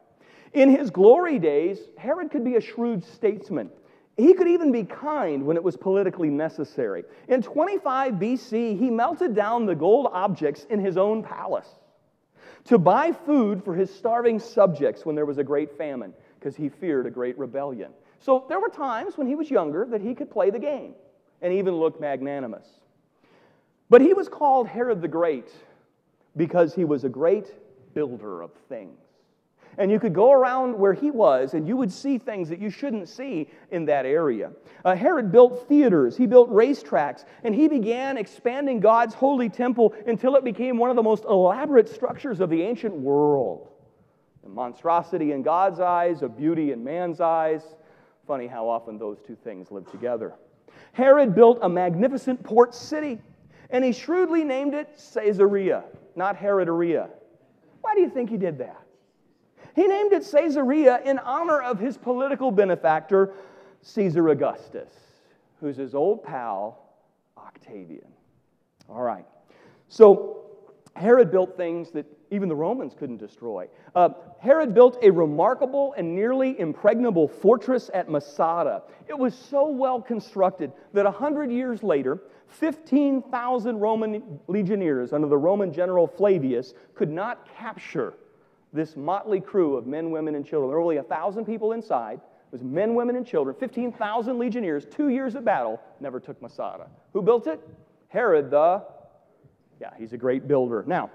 [0.53, 3.69] In his glory days, Herod could be a shrewd statesman.
[4.15, 7.03] He could even be kind when it was politically necessary.
[7.27, 11.67] In 25 BC, he melted down the gold objects in his own palace
[12.63, 16.69] to buy food for his starving subjects when there was a great famine, because he
[16.69, 17.91] feared a great rebellion.
[18.19, 20.93] So there were times when he was younger that he could play the game
[21.41, 22.65] and even look magnanimous.
[23.89, 25.49] But he was called Herod the Great
[26.37, 27.53] because he was a great
[27.93, 29.06] builder of things.
[29.77, 32.69] And you could go around where he was and you would see things that you
[32.69, 34.51] shouldn't see in that area.
[34.83, 40.35] Uh, Herod built theaters, he built racetracks, and he began expanding God's holy temple until
[40.35, 43.69] it became one of the most elaborate structures of the ancient world.
[44.45, 47.61] A monstrosity in God's eyes, a beauty in man's eyes.
[48.25, 50.33] Funny how often those two things live together.
[50.93, 53.19] Herod built a magnificent port city
[53.69, 55.83] And he shrewdly named it Caesarea,
[56.15, 57.09] not Herodaria.
[57.81, 58.81] Why do you think he did that?
[59.77, 63.35] He named it Caesarea in honor of his political benefactor,
[63.83, 64.89] Caesar Augustus,
[65.59, 66.79] who's his old pal,
[67.37, 68.07] Octavian.
[68.89, 69.27] All right.
[69.87, 70.47] So
[70.95, 73.67] Herod built things that even the Romans couldn't destroy.
[73.93, 74.09] Uh,
[74.39, 78.81] Herod built a remarkable and nearly impregnable fortress at Masada.
[79.07, 85.37] It was so well constructed that a hundred years later, 15,000 Roman legionaries under the
[85.37, 88.15] Roman general Flavius could not capture
[88.73, 90.69] this motley crew of men, women, and children.
[90.69, 92.15] There were only 1,000 people inside.
[92.15, 93.55] It was men, women, and children.
[93.59, 96.87] 15,000 legionnaires, two years of battle, never took Masada.
[97.13, 97.59] Who built it?
[98.09, 98.83] Herod the,
[99.81, 100.83] yeah, he's a great builder.
[100.87, 101.11] Now,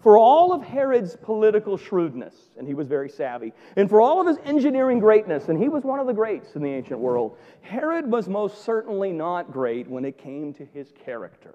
[0.00, 4.26] for all of Herod's political shrewdness, and he was very savvy, and for all of
[4.26, 8.10] his engineering greatness, and he was one of the greats in the ancient world, Herod
[8.10, 11.54] was most certainly not great when it came to his character.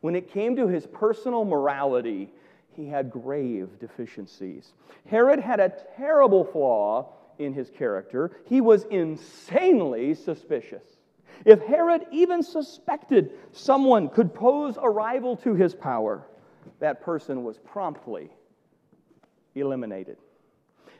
[0.00, 2.30] When it came to his personal morality,
[2.76, 4.74] he had grave deficiencies.
[5.06, 8.30] Herod had a terrible flaw in his character.
[8.46, 10.84] He was insanely suspicious.
[11.44, 16.26] If Herod even suspected someone could pose a rival to his power,
[16.80, 18.30] that person was promptly
[19.54, 20.16] eliminated.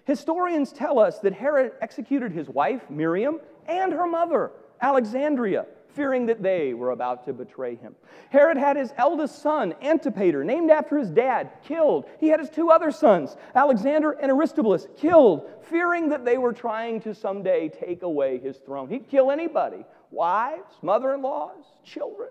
[0.04, 6.42] Historians tell us that Herod executed his wife, Miriam, and her mother, Alexandria, fearing that
[6.42, 7.96] they were about to betray him.
[8.30, 12.04] Herod had his eldest son, Antipater, named after his dad, killed.
[12.20, 17.00] He had his two other sons, Alexander and Aristobulus, killed, fearing that they were trying
[17.00, 18.88] to someday take away his throne.
[18.90, 22.30] He'd kill anybody wives, mother in laws, children.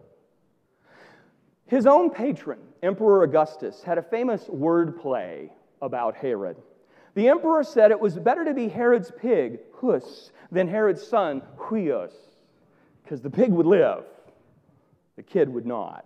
[1.66, 5.52] His own patron, Emperor Augustus, had a famous word play
[5.82, 6.58] about Herod.
[7.16, 12.14] The emperor said it was better to be Herod's pig, Hus, than Herod's son, Huios,
[13.06, 14.04] because the pig would live,
[15.16, 16.06] the kid would not.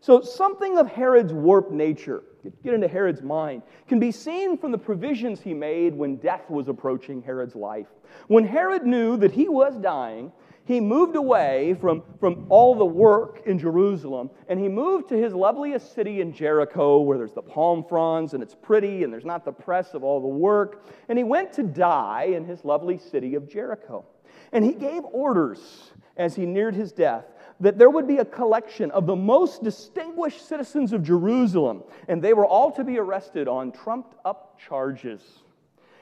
[0.00, 2.22] So, something of Herod's warped nature,
[2.62, 6.68] get into Herod's mind, can be seen from the provisions he made when death was
[6.68, 7.86] approaching Herod's life.
[8.26, 10.32] When Herod knew that he was dying,
[10.66, 15.32] he moved away from, from all the work in Jerusalem and he moved to his
[15.32, 19.44] loveliest city in Jericho where there's the palm fronds and it's pretty and there's not
[19.44, 20.84] the press of all the work.
[21.08, 24.04] And he went to die in his lovely city of Jericho.
[24.52, 27.24] And he gave orders as he neared his death
[27.60, 32.34] that there would be a collection of the most distinguished citizens of Jerusalem, and they
[32.34, 35.22] were all to be arrested on trumped up charges.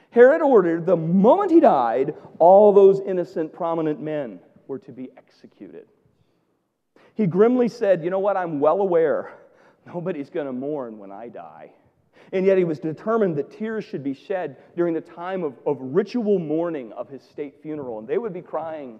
[0.09, 5.85] Herod ordered the moment he died, all those innocent, prominent men were to be executed.
[7.13, 8.37] He grimly said, You know what?
[8.37, 9.33] I'm well aware
[9.85, 11.71] nobody's going to mourn when I die.
[12.33, 15.77] And yet he was determined that tears should be shed during the time of, of
[15.79, 17.99] ritual mourning of his state funeral.
[17.99, 18.99] And they would be crying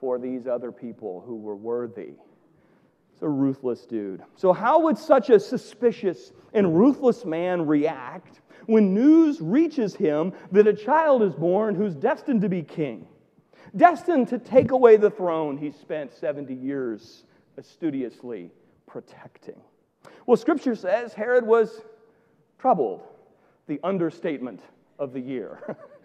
[0.00, 2.14] for these other people who were worthy.
[3.12, 4.22] It's a ruthless dude.
[4.34, 10.66] So, how would such a suspicious and ruthless man react when news reaches him that
[10.66, 13.06] a child is born who's destined to be king?
[13.76, 17.24] destined to take away the throne he spent 70 years
[17.60, 18.50] studiously
[18.86, 19.60] protecting.
[20.26, 21.82] Well, scripture says Herod was
[22.58, 23.02] troubled,
[23.66, 24.60] the understatement
[24.98, 25.76] of the year.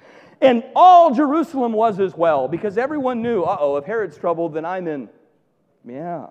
[0.41, 4.65] and all Jerusalem was as well, because everyone knew, uh oh, if Herod's troubled, then
[4.65, 5.09] I'm in.
[5.87, 6.27] Yeah.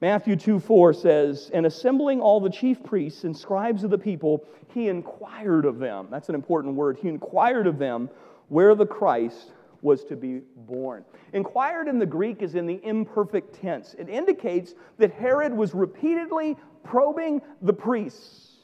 [0.00, 4.44] Matthew 2 4 says, And assembling all the chief priests and scribes of the people,
[4.74, 6.08] he inquired of them.
[6.10, 6.98] That's an important word.
[7.00, 8.10] He inquired of them
[8.48, 11.04] where the Christ was to be born.
[11.32, 13.94] Inquired in the Greek is in the imperfect tense.
[13.98, 18.58] It indicates that Herod was repeatedly probing the priests,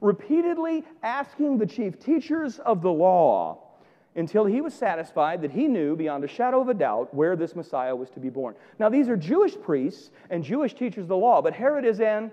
[0.00, 3.71] repeatedly asking the chief teachers of the law
[4.14, 7.56] until he was satisfied that he knew beyond a shadow of a doubt where this
[7.56, 8.54] Messiah was to be born.
[8.78, 12.30] Now, these are Jewish priests and Jewish teachers of the law, but Herod is an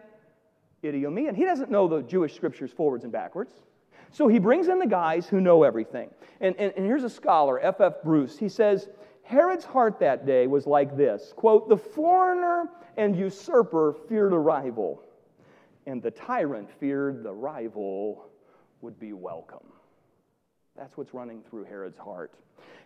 [0.84, 1.36] Idumean.
[1.36, 3.54] He doesn't know the Jewish scriptures forwards and backwards.
[4.12, 6.10] So he brings in the guys who know everything.
[6.42, 7.94] And, and, and here's a scholar, F.F.
[7.98, 8.04] F.
[8.04, 8.38] Bruce.
[8.38, 8.90] He says,
[9.24, 15.04] Herod's heart that day was like this quote, The foreigner and usurper feared a rival,
[15.86, 18.28] and the tyrant feared the rival
[18.82, 19.60] would be welcome.
[20.80, 22.32] That's what's running through Herod's heart.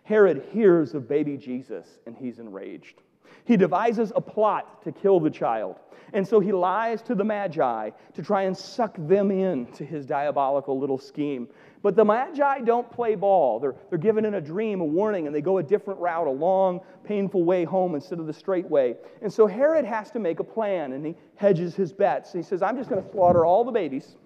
[0.02, 3.02] Herod hears of baby Jesus and he's enraged.
[3.44, 5.76] He devises a plot to kill the child.
[6.12, 10.06] And so he lies to the Magi to try and suck them in to his
[10.06, 11.46] diabolical little scheme.
[11.82, 13.60] But the Magi don't play ball.
[13.60, 16.30] They're, they're given in a dream, a warning, and they go a different route, a
[16.30, 18.96] long, painful way home instead of the straight way.
[19.22, 22.32] And so Herod has to make a plan, and he hedges his bets.
[22.32, 24.16] He says, I'm just going to slaughter all the babies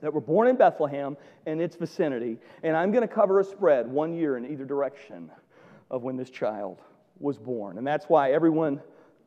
[0.00, 1.16] that were born in Bethlehem
[1.46, 5.30] and its vicinity, and I'm going to cover a spread one year in either direction
[5.90, 6.80] of when this child
[7.18, 7.78] was born.
[7.78, 8.80] And that's why everyone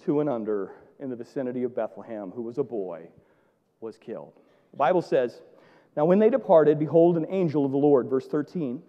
[0.03, 3.07] two and under in the vicinity of Bethlehem, who was a boy,
[3.81, 4.33] was killed.
[4.71, 5.41] The Bible says,
[5.95, 8.81] Now when they departed, behold, an angel of the Lord, verse 13,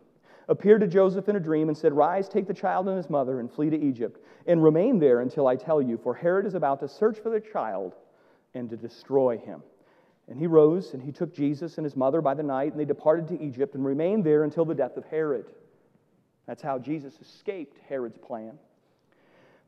[0.48, 3.40] appeared to Joseph in a dream and said, Rise, take the child and his mother,
[3.40, 6.80] and flee to Egypt, and remain there until I tell you, for Herod is about
[6.80, 7.94] to search for the child
[8.54, 9.62] and to destroy him.
[10.28, 12.84] And he rose, and he took Jesus and his mother by the night, and they
[12.84, 15.46] departed to Egypt and remained there until the death of Herod.
[16.46, 18.58] That's how Jesus escaped Herod's plan.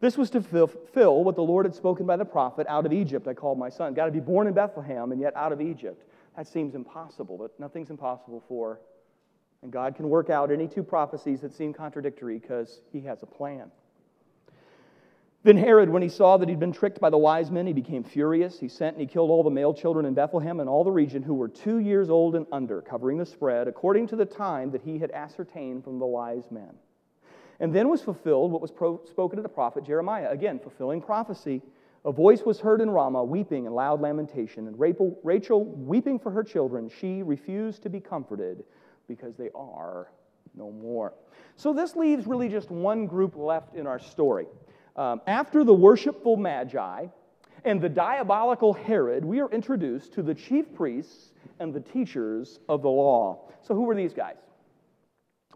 [0.00, 3.26] This was to fulfill what the Lord had spoken by the prophet out of Egypt,
[3.26, 3.94] I called my son.
[3.94, 6.04] Got to be born in Bethlehem and yet out of Egypt.
[6.36, 8.80] That seems impossible, but nothing's impossible for.
[9.62, 13.26] And God can work out any two prophecies that seem contradictory because he has a
[13.26, 13.70] plan.
[15.46, 18.02] Then Herod, when he saw that he'd been tricked by the wise men, he became
[18.02, 18.58] furious.
[18.58, 21.22] He sent and he killed all the male children in Bethlehem and all the region
[21.22, 24.82] who were two years old and under, covering the spread, according to the time that
[24.82, 26.72] he had ascertained from the wise men.
[27.60, 30.30] And then was fulfilled what was pro- spoken to the prophet Jeremiah.
[30.30, 31.62] Again, fulfilling prophecy.
[32.04, 34.66] A voice was heard in Ramah, weeping and loud lamentation.
[34.66, 38.64] And Rachel, Rachel, weeping for her children, she refused to be comforted
[39.06, 40.08] because they are
[40.56, 41.14] no more.
[41.54, 44.46] So this leaves really just one group left in our story.
[44.96, 47.06] Um, after the worshipful Magi
[47.64, 52.80] and the diabolical Herod, we are introduced to the chief priests and the teachers of
[52.80, 53.50] the law.
[53.62, 54.36] So, who were these guys?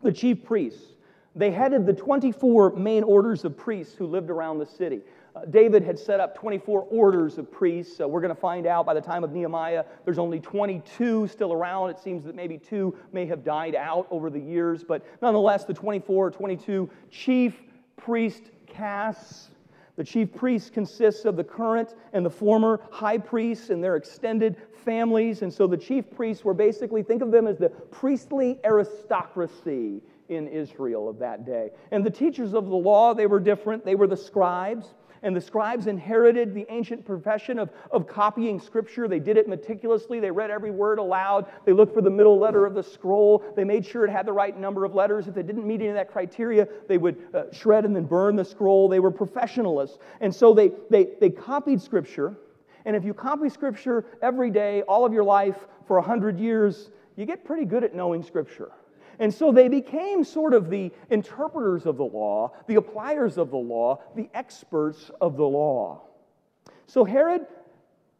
[0.03, 0.95] The chief priests.
[1.35, 5.01] They headed the 24 main orders of priests who lived around the city.
[5.35, 8.01] Uh, David had set up 24 orders of priests.
[8.01, 11.53] Uh, we're going to find out by the time of Nehemiah, there's only 22 still
[11.53, 11.91] around.
[11.91, 15.73] It seems that maybe two may have died out over the years, but nonetheless, the
[15.73, 17.63] 24 or 22 chief
[17.97, 19.51] priest castes.
[19.97, 24.57] The chief priest consists of the current and the former high priests and their extended
[24.73, 25.43] families.
[25.43, 30.49] And so the chief priests were basically, think of them as the priestly aristocracy in
[30.49, 31.71] Israel of that day.
[31.91, 33.85] And the teachers of the law, they were different.
[33.85, 34.95] They were the scribes.
[35.23, 39.07] And the scribes inherited the ancient profession of, of copying scripture.
[39.07, 40.21] They did it meticulously.
[40.21, 41.47] They read every word aloud.
[41.67, 43.45] They looked for the middle letter of the scroll.
[43.57, 45.29] They made sure it had the right number of letters.
[45.29, 48.37] If they didn't meet any of that criteria, they would uh, shred and then burn
[48.37, 48.89] the scroll.
[48.89, 49.99] They were professionalists.
[50.21, 52.37] And so they, they, they copied scripture.
[52.87, 55.57] And if you copy scripture every day, all of your life,
[55.91, 58.71] for 100 years, you get pretty good at knowing scripture.
[59.19, 63.57] And so they became sort of the interpreters of the law, the appliers of the
[63.57, 66.03] law, the experts of the law.
[66.87, 67.47] So Herod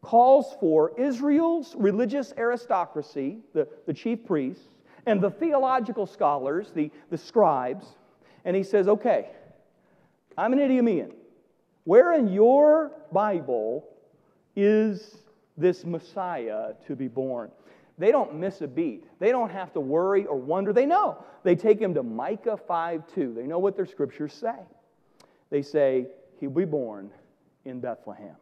[0.01, 4.65] calls for Israel's religious aristocracy, the, the chief priests,
[5.05, 7.85] and the theological scholars, the, the scribes,
[8.45, 9.29] and he says, Okay,
[10.37, 11.13] I'm an Idumean.
[11.83, 13.87] Where in your Bible
[14.55, 15.17] is
[15.57, 17.51] this Messiah to be born?
[18.01, 19.05] They don't miss a beat.
[19.19, 20.73] They don't have to worry or wonder.
[20.73, 21.23] They know.
[21.43, 23.33] They take him to Micah 5 2.
[23.35, 24.55] They know what their scriptures say.
[25.51, 26.07] They say,
[26.39, 27.11] He'll be born
[27.65, 28.35] in Bethlehem.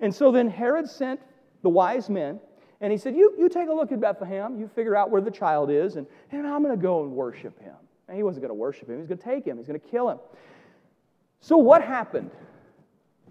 [0.00, 1.20] And so then Herod sent
[1.62, 2.38] the wise men,
[2.82, 5.30] and he said, You, you take a look at Bethlehem, you figure out where the
[5.30, 7.76] child is, and, and I'm going to go and worship him.
[8.08, 9.80] And he wasn't going to worship him, he was going to take him, he's going
[9.80, 10.18] to kill him.
[11.40, 12.30] So what happened?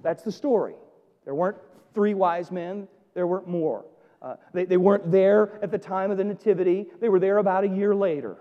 [0.02, 0.74] That's the story.
[1.24, 1.58] There weren't
[1.94, 3.86] three wise men, there weren't more.
[4.22, 7.64] Uh, they, they weren't there at the time of the Nativity, they were there about
[7.64, 8.38] a year later.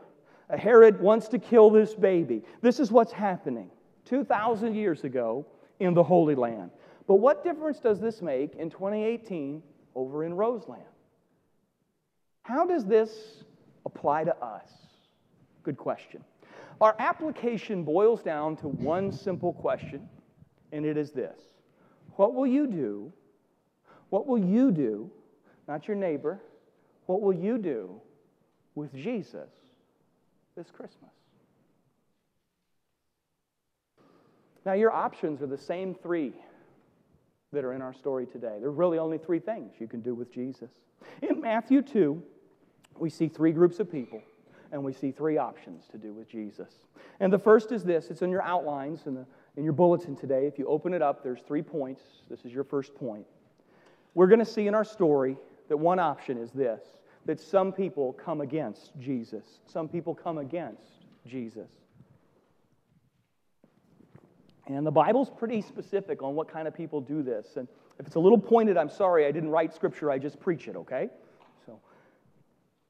[0.51, 2.43] Uh, Herod wants to kill this baby.
[2.61, 3.71] This is what's happening
[4.05, 5.47] 2,000 years ago
[5.79, 6.71] in the Holy Land.
[7.07, 9.63] But what difference does this make in 2018
[9.95, 10.83] over in Roseland?
[12.43, 13.45] How does this
[13.87, 14.71] apply to us?
[15.63, 16.23] Good question.
[16.81, 20.09] Our application boils down to one simple question,
[20.73, 21.39] and it is this
[22.17, 23.13] What will you do?
[24.11, 25.11] What will you do
[25.71, 26.41] not your neighbor.
[27.07, 28.01] What will you do
[28.75, 29.49] with Jesus
[30.57, 31.13] this Christmas?
[34.67, 36.33] Now, your options are the same three
[37.53, 38.57] that are in our story today.
[38.59, 40.71] There are really only three things you can do with Jesus.
[41.23, 42.21] In Matthew 2,
[42.99, 44.21] we see three groups of people,
[44.73, 46.73] and we see three options to do with Jesus.
[47.21, 49.25] And the first is this it's in your outlines in, the,
[49.57, 50.49] in your bulletin today.
[50.49, 52.03] If you open it up, there's three points.
[52.29, 53.25] This is your first point.
[54.15, 55.37] We're going to see in our story
[55.71, 56.83] that one option is this
[57.27, 59.45] that some people come against Jesus.
[59.67, 61.69] Some people come against Jesus.
[64.67, 67.57] And the Bible's pretty specific on what kind of people do this.
[67.57, 70.67] And if it's a little pointed, I'm sorry, I didn't write scripture, I just preach
[70.67, 71.11] it, okay?
[71.67, 71.79] So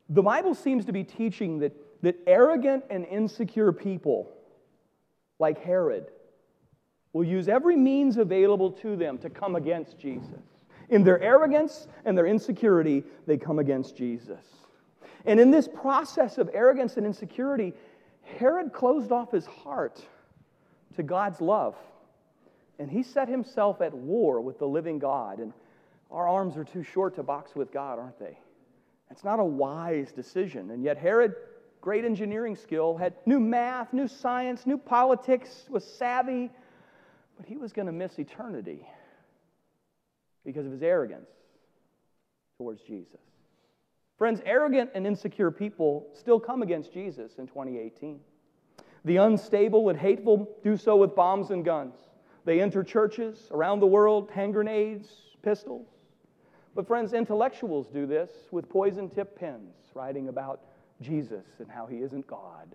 [0.09, 1.73] the Bible seems to be teaching that,
[2.03, 4.31] that arrogant and insecure people,
[5.41, 6.07] like Herod,
[7.13, 10.50] will use every means available to them to come against Jesus.
[10.91, 14.45] In their arrogance and their insecurity, they come against Jesus.
[15.25, 17.73] And in this process of arrogance and insecurity,
[18.39, 20.05] Herod closed off his heart
[20.97, 21.77] to God's love
[22.79, 25.39] And he set himself at war with the living God.
[25.39, 25.53] And
[26.11, 28.39] our arms are too short to box with God, aren't they?
[29.11, 30.71] It's not a wise decision.
[30.71, 31.35] And yet, Herod,
[31.81, 36.51] great engineering skill, had new math, new science, new politics, was savvy,
[37.37, 38.87] but he was going to miss eternity
[40.45, 41.31] because of his arrogance
[42.59, 43.21] towards Jesus.
[44.19, 48.21] Friends, arrogant and insecure people still come against Jesus in 2018.
[49.05, 51.95] The unstable and hateful do so with bombs and guns.
[52.45, 55.09] They enter churches around the world, hand grenades,
[55.43, 55.87] pistols.
[56.75, 60.61] But, friends, intellectuals do this with poison tipped pens, writing about
[61.01, 62.75] Jesus and how he isn't God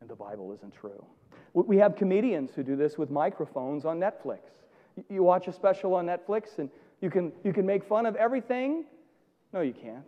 [0.00, 1.04] and the Bible isn't true.
[1.52, 4.38] We have comedians who do this with microphones on Netflix.
[5.08, 6.68] You watch a special on Netflix and
[7.00, 8.84] you can, you can make fun of everything.
[9.52, 10.06] No, you can't.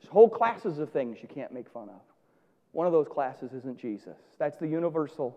[0.00, 2.00] There's whole classes of things you can't make fun of.
[2.72, 4.16] One of those classes isn't Jesus.
[4.38, 5.36] That's the universal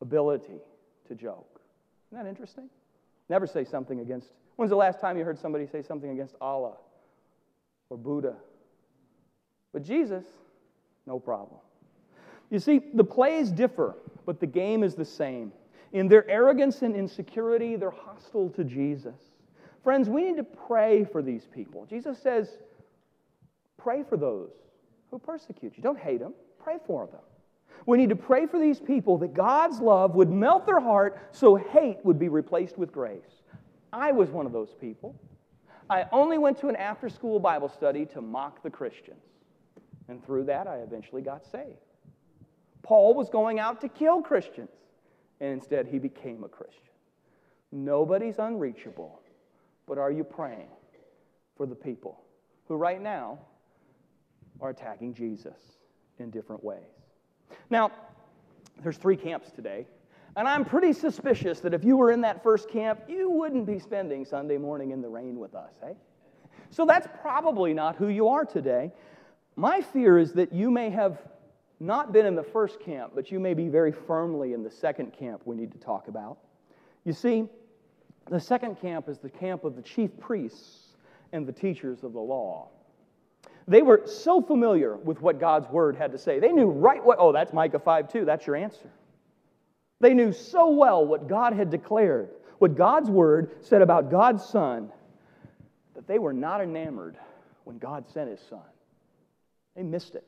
[0.00, 0.60] ability
[1.08, 1.60] to joke.
[2.10, 2.68] Isn't that interesting?
[3.28, 4.30] Never say something against.
[4.56, 6.74] When's the last time you heard somebody say something against Allah
[7.90, 8.34] or Buddha?
[9.72, 10.24] But Jesus,
[11.06, 11.60] no problem.
[12.50, 15.52] You see, the plays differ, but the game is the same.
[15.92, 19.14] In their arrogance and insecurity, they're hostile to Jesus.
[19.84, 21.86] Friends, we need to pray for these people.
[21.86, 22.58] Jesus says,
[23.76, 24.50] pray for those
[25.10, 25.82] who persecute you.
[25.82, 27.20] Don't hate them, pray for them.
[27.86, 31.54] We need to pray for these people that God's love would melt their heart so
[31.54, 33.42] hate would be replaced with grace.
[33.92, 35.14] I was one of those people.
[35.88, 39.22] I only went to an after school Bible study to mock the Christians.
[40.08, 41.78] And through that, I eventually got saved.
[42.82, 44.70] Paul was going out to kill Christians,
[45.40, 46.80] and instead he became a Christian.
[47.72, 49.20] Nobody's unreachable,
[49.86, 50.68] but are you praying
[51.56, 52.22] for the people
[52.68, 53.38] who right now
[54.60, 55.78] are attacking Jesus
[56.18, 56.80] in different ways?
[57.70, 57.90] Now,
[58.82, 59.86] there's three camps today,
[60.36, 63.78] and I'm pretty suspicious that if you were in that first camp, you wouldn't be
[63.78, 65.94] spending Sunday morning in the rain with us, eh?
[66.70, 68.92] So that's probably not who you are today.
[69.54, 71.18] My fear is that you may have
[71.78, 75.12] not been in the first camp, but you may be very firmly in the second
[75.12, 76.38] camp we need to talk about.
[77.04, 77.46] You see,
[78.30, 80.96] the second camp is the camp of the chief priests
[81.32, 82.68] and the teachers of the law.
[83.68, 86.38] They were so familiar with what God's word had to say.
[86.38, 88.90] They knew right what, oh, that's Micah 5 2, that's your answer.
[90.00, 94.92] They knew so well what God had declared, what God's word said about God's son,
[95.94, 97.16] that they were not enamored
[97.64, 98.60] when God sent his son.
[99.74, 100.24] They missed it.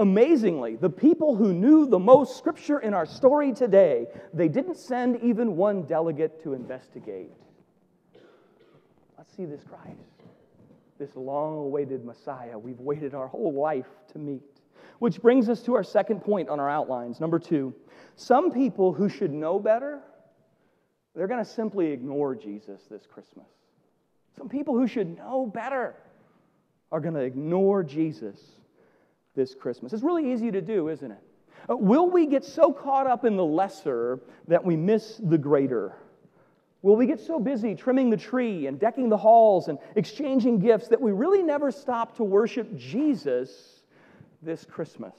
[0.00, 5.22] Amazingly, the people who knew the most scripture in our story today, they didn't send
[5.22, 7.30] even one delegate to investigate.
[9.18, 10.22] Let's see this Christ,
[10.98, 14.62] this long awaited Messiah we've waited our whole life to meet.
[15.00, 17.20] Which brings us to our second point on our outlines.
[17.20, 17.74] Number two,
[18.16, 20.00] some people who should know better,
[21.14, 23.50] they're going to simply ignore Jesus this Christmas.
[24.34, 25.94] Some people who should know better
[26.90, 28.40] are going to ignore Jesus
[29.34, 29.92] this Christmas.
[29.92, 31.22] It's really easy to do, isn't it?
[31.68, 35.94] Uh, will we get so caught up in the lesser that we miss the greater?
[36.82, 40.88] Will we get so busy trimming the tree and decking the halls and exchanging gifts
[40.88, 43.82] that we really never stop to worship Jesus
[44.42, 45.14] this Christmas?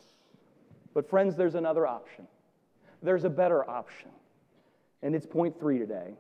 [0.94, 2.28] But, friends, there's another option.
[3.04, 4.10] There's a better option.
[5.04, 6.14] And it's point three today.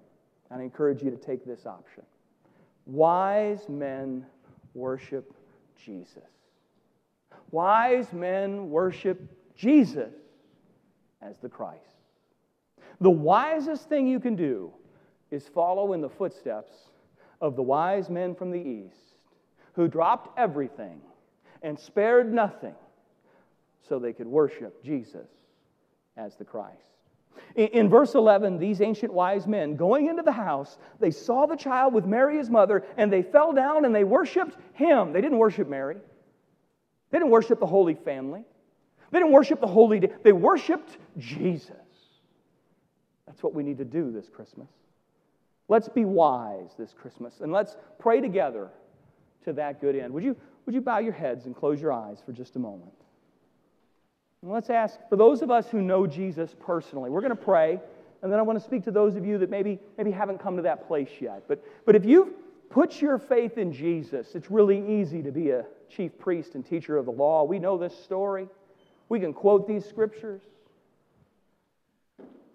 [0.51, 2.03] I encourage you to take this option.
[2.85, 4.25] Wise men
[4.73, 5.33] worship
[5.83, 6.23] Jesus.
[7.51, 9.21] Wise men worship
[9.55, 10.13] Jesus
[11.21, 11.79] as the Christ.
[12.99, 14.71] The wisest thing you can do
[15.31, 16.73] is follow in the footsteps
[17.39, 19.15] of the wise men from the East
[19.73, 21.01] who dropped everything
[21.61, 22.75] and spared nothing
[23.87, 25.27] so they could worship Jesus
[26.17, 26.77] as the Christ.
[27.55, 31.55] In, in, verse 11, these ancient wise men, going into the house, they saw the
[31.55, 35.13] child with Mary, his mother, and they fell down and they worshiped him.
[35.13, 35.97] They didn't worship Mary.
[37.11, 38.43] They didn't worship the Holy Family.
[39.11, 40.11] They didn't worship the Holy Day.
[40.23, 41.75] They worshiped Jesus.
[43.27, 44.69] That's what we need to do this Christmas.
[45.67, 48.69] Let's be wise this Christmas and let's pray together
[49.45, 50.13] to that good end.
[50.13, 50.35] Would you,
[50.65, 52.91] would you bow your heads and close your eyes for just a moment?
[54.41, 57.79] And let's ask for those of us who know Jesus personally, we're going to pray,
[58.21, 60.55] and then I want to speak to those of you that maybe, maybe haven't come
[60.57, 61.43] to that place yet.
[61.47, 62.33] But, but if you've
[62.69, 66.97] put your faith in Jesus, it's really easy to be a chief priest and teacher
[66.97, 67.43] of the law.
[67.43, 68.47] We know this story.
[69.09, 70.41] We can quote these scriptures.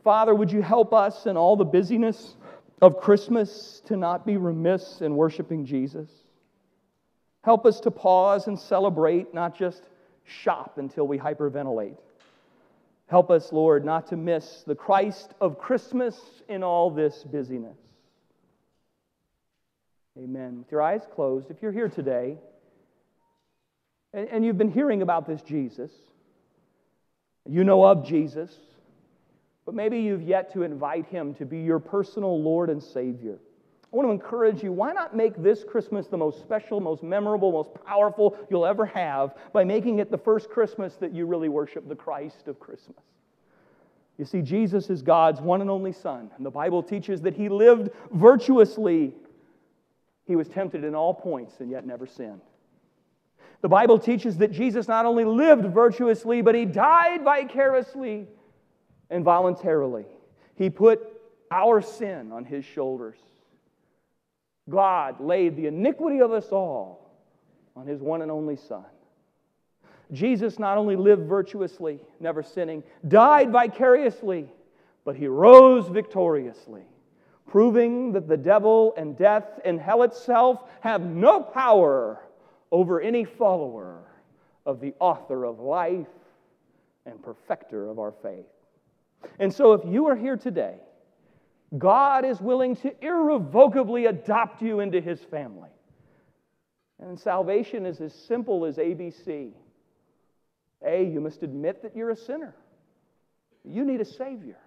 [0.02, 2.36] Father, would you help us in all the busyness
[2.80, 6.08] of Christmas to not be remiss in worshiping Jesus?
[7.42, 9.88] Help us to pause and celebrate, not just
[10.24, 11.96] shop until we hyperventilate.
[13.08, 16.18] Help us, Lord, not to miss the Christ of Christmas
[16.48, 17.78] in all this busyness.
[20.18, 20.58] Amen.
[20.58, 22.38] With your eyes closed, if you're here today
[24.16, 25.92] and, and you've been hearing about this Jesus,
[27.48, 28.50] you know of Jesus,
[29.64, 33.38] but maybe you've yet to invite him to be your personal Lord and Savior.
[33.92, 37.52] I want to encourage you why not make this Christmas the most special, most memorable,
[37.52, 41.88] most powerful you'll ever have by making it the first Christmas that you really worship
[41.88, 42.96] the Christ of Christmas?
[44.18, 47.48] You see, Jesus is God's one and only Son, and the Bible teaches that he
[47.48, 49.14] lived virtuously.
[50.24, 52.40] He was tempted in all points and yet never sinned.
[53.62, 58.26] The Bible teaches that Jesus not only lived virtuously, but he died vicariously
[59.10, 60.04] and voluntarily.
[60.56, 61.00] He put
[61.50, 63.18] our sin on his shoulders.
[64.68, 67.10] God laid the iniquity of us all
[67.76, 68.84] on his one and only Son.
[70.12, 74.48] Jesus not only lived virtuously, never sinning, died vicariously,
[75.04, 76.82] but he rose victoriously,
[77.46, 82.20] proving that the devil and death and hell itself have no power
[82.70, 84.02] over any follower
[84.64, 86.06] of the author of life
[87.04, 88.46] and perfecter of our faith.
[89.38, 90.76] And so, if you are here today,
[91.78, 95.70] God is willing to irrevocably adopt you into his family.
[97.00, 99.52] And salvation is as simple as ABC.
[100.86, 102.54] A, you must admit that you're a sinner.
[103.64, 104.58] You need a Savior.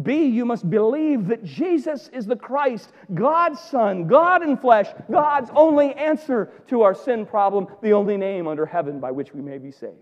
[0.00, 5.50] B, you must believe that Jesus is the Christ, God's Son, God in flesh, God's
[5.54, 9.58] only answer to our sin problem, the only name under heaven by which we may
[9.58, 9.96] be saved.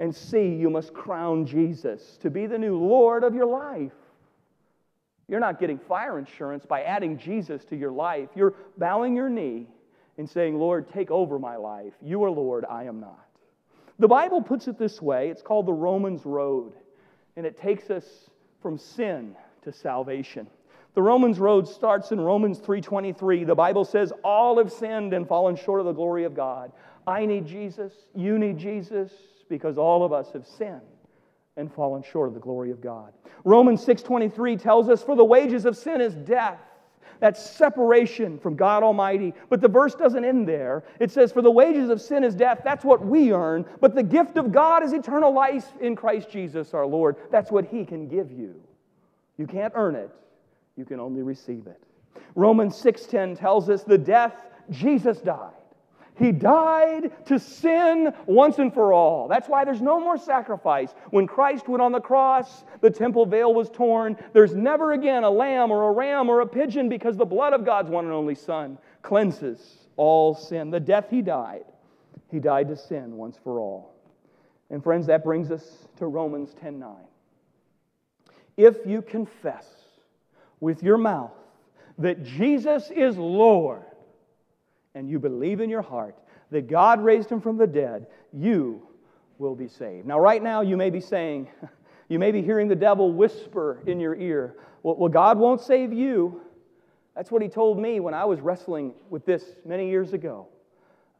[0.00, 3.92] And C, you must crown Jesus to be the new Lord of your life.
[5.28, 8.30] You're not getting fire insurance by adding Jesus to your life.
[8.34, 9.66] You're bowing your knee
[10.16, 11.92] and saying, Lord, take over my life.
[12.02, 13.26] You are Lord, I am not.
[14.00, 16.72] The Bible puts it this way it's called the Romans Road,
[17.36, 18.30] and it takes us
[18.60, 20.46] from sin to salvation.
[20.94, 23.44] The Romans road starts in Romans 3:23.
[23.44, 26.72] The Bible says all have sinned and fallen short of the glory of God.
[27.06, 29.12] I need Jesus, you need Jesus
[29.48, 30.80] because all of us have sinned
[31.56, 33.12] and fallen short of the glory of God.
[33.44, 36.60] Romans 6:23 tells us for the wages of sin is death.
[37.20, 39.34] That's separation from God Almighty.
[39.48, 40.84] But the verse doesn't end there.
[41.00, 42.60] It says, For the wages of sin is death.
[42.64, 43.64] That's what we earn.
[43.80, 47.16] But the gift of God is eternal life in Christ Jesus our Lord.
[47.30, 48.54] That's what He can give you.
[49.36, 50.10] You can't earn it,
[50.76, 51.80] you can only receive it.
[52.34, 54.34] Romans 6:10 tells us the death
[54.70, 55.57] Jesus died.
[56.18, 59.28] He died to sin once and for all.
[59.28, 60.92] That's why there's no more sacrifice.
[61.10, 64.16] When Christ went on the cross, the temple veil was torn.
[64.32, 67.64] There's never again a lamb or a ram or a pigeon because the blood of
[67.64, 70.70] God's one and only Son cleanses all sin.
[70.70, 71.64] The death he died,
[72.30, 73.94] he died to sin once for all.
[74.70, 76.96] And friends, that brings us to Romans 10:9.
[78.56, 79.66] If you confess
[80.58, 81.30] with your mouth
[81.98, 83.84] that Jesus is Lord,
[84.98, 86.16] and you believe in your heart
[86.50, 88.82] that God raised him from the dead, you
[89.38, 90.08] will be saved.
[90.08, 91.48] Now, right now, you may be saying,
[92.08, 96.40] you may be hearing the devil whisper in your ear, well, God won't save you.
[97.14, 100.48] That's what he told me when I was wrestling with this many years ago.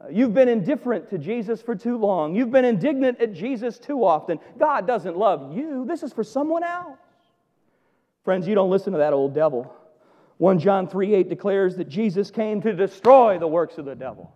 [0.01, 2.35] Uh, you've been indifferent to Jesus for too long.
[2.35, 4.39] You've been indignant at Jesus too often.
[4.57, 5.85] God doesn't love you.
[5.85, 6.99] This is for someone else.
[8.25, 9.73] Friends, you don't listen to that old devil.
[10.39, 14.33] 1 John 3 8 declares that Jesus came to destroy the works of the devil.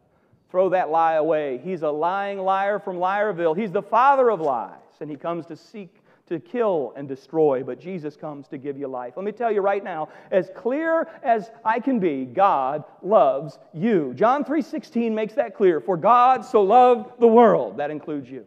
[0.52, 1.62] Throw that lie away.
[1.64, 3.58] He's a lying liar from Liarville.
[3.58, 7.80] He's the father of lies, and he comes to seek to kill and destroy, but
[7.80, 9.14] Jesus comes to give you life.
[9.16, 14.14] Let me tell you right now, as clear as I can be, God loves you.
[14.14, 15.80] John 3:16 makes that clear.
[15.80, 18.46] For God so loved the world, that includes you,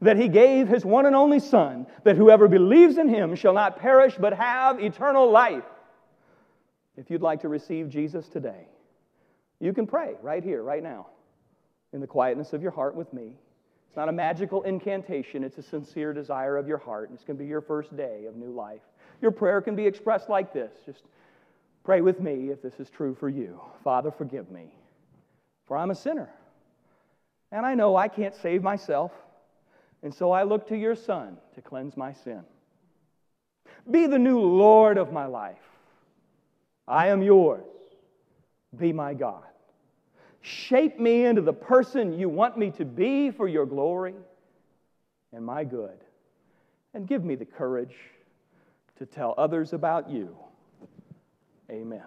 [0.00, 3.80] that he gave his one and only son, that whoever believes in him shall not
[3.80, 5.64] perish but have eternal life.
[7.00, 8.68] If you'd like to receive Jesus today,
[9.58, 11.06] you can pray right here, right now,
[11.94, 13.38] in the quietness of your heart with me.
[13.88, 17.08] It's not a magical incantation, it's a sincere desire of your heart.
[17.08, 18.82] And it's going to be your first day of new life.
[19.22, 21.04] Your prayer can be expressed like this just
[21.84, 23.58] pray with me if this is true for you.
[23.82, 24.66] Father, forgive me,
[25.66, 26.28] for I'm a sinner.
[27.50, 29.10] And I know I can't save myself.
[30.02, 32.42] And so I look to your Son to cleanse my sin.
[33.90, 35.69] Be the new Lord of my life.
[36.90, 37.64] I am yours.
[38.76, 39.44] Be my God.
[40.42, 44.14] Shape me into the person you want me to be for your glory
[45.32, 45.98] and my good.
[46.92, 47.94] And give me the courage
[48.98, 50.36] to tell others about you.
[51.70, 52.02] Amen.